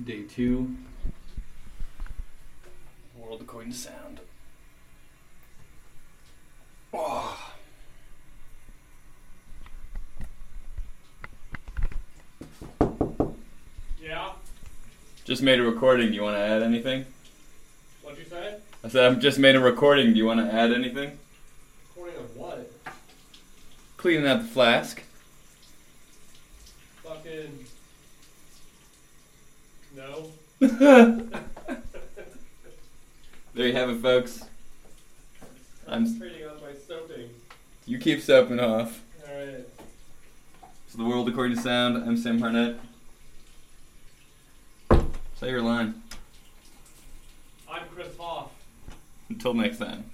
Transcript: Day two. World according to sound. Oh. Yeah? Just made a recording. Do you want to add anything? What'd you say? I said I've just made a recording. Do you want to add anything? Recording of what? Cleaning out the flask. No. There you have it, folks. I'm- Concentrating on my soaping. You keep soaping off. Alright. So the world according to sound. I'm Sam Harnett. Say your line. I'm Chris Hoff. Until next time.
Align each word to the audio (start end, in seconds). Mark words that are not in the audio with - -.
Day 0.00 0.22
two. 0.22 0.74
World 3.16 3.40
according 3.40 3.72
to 3.72 3.78
sound. 3.78 4.20
Oh. 6.92 7.52
Yeah? 14.02 14.32
Just 15.24 15.42
made 15.42 15.60
a 15.60 15.62
recording. 15.62 16.08
Do 16.08 16.14
you 16.14 16.22
want 16.22 16.36
to 16.36 16.42
add 16.42 16.62
anything? 16.62 17.04
What'd 18.02 18.18
you 18.18 18.24
say? 18.24 18.56
I 18.82 18.88
said 18.88 19.04
I've 19.04 19.20
just 19.20 19.38
made 19.38 19.54
a 19.54 19.60
recording. 19.60 20.12
Do 20.12 20.18
you 20.18 20.26
want 20.26 20.40
to 20.40 20.52
add 20.52 20.72
anything? 20.72 21.18
Recording 21.94 22.18
of 22.18 22.36
what? 22.36 22.72
Cleaning 23.98 24.26
out 24.26 24.42
the 24.42 24.48
flask. 24.48 25.02
No. 29.94 30.30
There 33.54 33.66
you 33.66 33.74
have 33.74 33.90
it, 33.90 34.00
folks. 34.00 34.40
I'm- 35.86 36.04
Concentrating 36.06 36.48
on 36.48 36.56
my 36.62 36.72
soaping. 36.88 37.28
You 37.84 37.98
keep 37.98 38.22
soaping 38.22 38.58
off. 38.58 39.02
Alright. 39.28 39.68
So 40.88 40.96
the 40.98 41.04
world 41.04 41.28
according 41.28 41.56
to 41.56 41.62
sound. 41.62 41.98
I'm 41.98 42.16
Sam 42.16 42.40
Harnett. 42.40 42.78
Say 45.38 45.50
your 45.50 45.60
line. 45.60 46.00
I'm 47.70 47.82
Chris 47.94 48.16
Hoff. 48.18 48.52
Until 49.28 49.52
next 49.52 49.76
time. 49.78 50.04